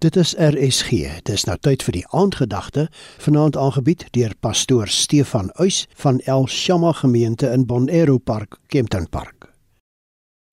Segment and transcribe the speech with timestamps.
[0.00, 0.90] Dit is RSG.
[1.28, 2.86] Dis nou tyd vir die aandgedagte,
[3.20, 9.50] vanaand aangebied deur pastoor Stefan Uys van El Shama gemeente in Bonero Park, Kempton Park.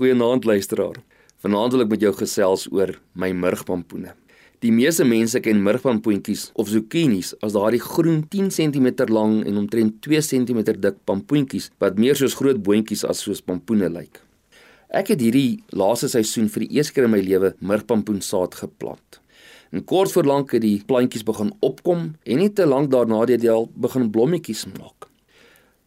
[0.00, 0.96] Goeienaand luisteraar.
[1.44, 4.16] Vanaand wil ek met jou gesels oor my murgpampoene.
[4.64, 10.00] Die meeste mense ken murgpampoentjies of zucchinis as daardie groen 10 cm lang en omtrent
[10.08, 14.24] 2 cm dik pampoentjies wat meer soos groot boontjies as soos pampoene lyk.
[14.94, 19.18] Ek het hierdie laaste seisoen vir die eerste keer in my lewe murgpampoensaad geplant.
[19.74, 23.32] En kort voor lank het die plantjies begin opkom en nie te lank daarna het
[23.32, 25.08] dit al begin blommetjies maak.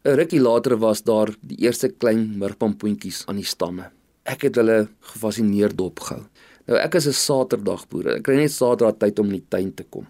[0.04, 3.88] 'n Rukkie later was daar die eerste klein murpampoentjies aan die stamme.
[4.26, 6.26] Ek het hulle gefassineerd dopgehou.
[6.68, 8.16] Nou ek is 'n Saterdagboer.
[8.18, 10.06] Ek kry net Saterdag tyd om in die tuin te kom.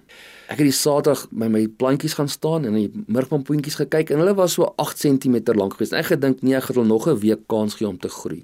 [0.50, 4.34] Ek het die Saterdag by my plantjies gaan staan en die murpampoentjies gekyk en hulle
[4.34, 5.94] was so 8 cm lank geweest.
[5.94, 8.44] Ek gedink nee, ek hulle nog 'n week kans gee om te groei.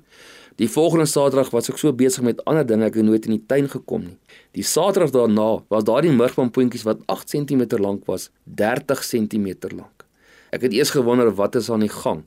[0.56, 3.46] Die volgende Saterdag was ek so besig met ander dinge ek het nooit in die
[3.50, 4.18] tuin gekom nie.
[4.54, 10.06] Die Saterdag daarna was daardie murgpampoentjies wat 8 cm lank was, 30 cm lank.
[10.54, 12.22] Ek het eers gewonder wat is aan die gang.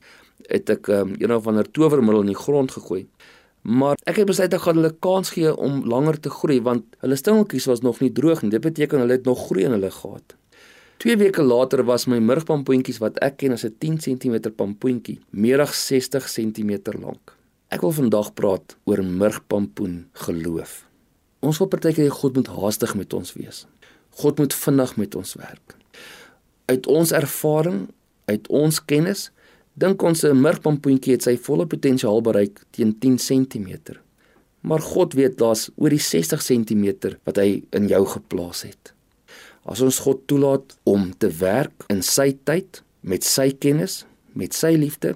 [0.51, 3.05] Het ek um, een of ander towermiddel in die grond gegooi.
[3.63, 7.15] Maar ek het besluit ek gaan hulle kans gee om langer te groei want hulle
[7.15, 8.51] stingeltjies was nog nie droog nie.
[8.51, 10.35] Dit beteken hulle het nog groei in hulle gehad.
[10.99, 15.61] 2 weke later was my murgpampoentjies wat ek ken as 'n 10 cm pampoentjie, meer
[15.63, 17.36] as 60 cm lank.
[17.67, 20.85] Ek wil vandag praat oor murgpampoen geloof.
[21.43, 23.65] Ons wil partykeer hê God moet haastig met ons wees.
[24.21, 25.75] God moet vinnig met ons werk.
[26.71, 27.81] Uit ons ervaring,
[28.31, 29.31] uit ons kennis,
[29.75, 33.99] dink ons 'n murgpampoentjie het sy volle potensiaal bereik teen 10 cm.
[34.61, 38.93] Maar God weet daar's oor die 60 cm wat hy in jou geplaas het.
[39.65, 44.75] As ons God toelaat om te werk in sy tyd, met sy kennis, met sy
[44.75, 45.15] liefde,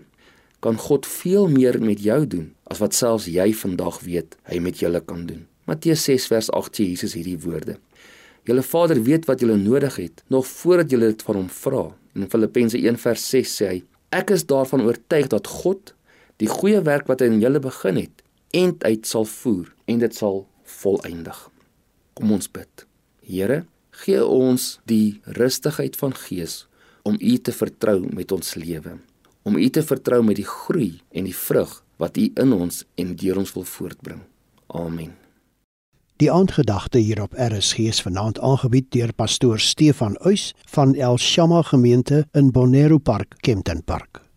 [0.62, 4.82] kan God veel meer met jou doen as wat selfs jy vandag weet hy met
[4.82, 5.48] julle kan doen.
[5.66, 7.78] Matteus 6 vers 8 sê Jesus hierdie woorde.
[8.46, 11.84] Julle Vader weet wat julle nodig het nog voordat julle dit van hom vra.
[12.14, 13.82] En in Filippense 1 vers 6 sê hy:
[14.14, 15.94] Ek is daarvan oortuig dat God
[16.42, 20.18] die goeie werk wat hy in julle begin het, end uit sal voer en dit
[20.18, 20.44] sal
[20.82, 21.38] volëindig.
[22.18, 22.88] Kom ons bid.
[23.22, 23.64] Here,
[24.04, 26.66] gee ons die rustigheid van gees
[27.08, 29.00] om U te vertrou met ons lewe
[29.44, 33.16] om U te vertrou met die groei en die vrug wat U in ons en
[33.16, 34.22] deur ons wil voortbring.
[34.68, 35.14] Amen.
[36.22, 41.62] Die aandgedagte hier op RSG is vanaand aangebied deur pastoor Stefan Uys van El Shama
[41.62, 44.31] gemeente in Bonero Park, Kempton Park.